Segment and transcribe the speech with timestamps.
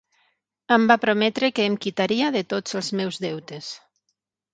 [0.75, 3.69] Em va prometre que em quitaria de tots els meus deutes.